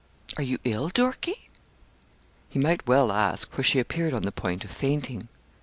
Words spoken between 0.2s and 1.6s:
Are you ill, Dorkie?'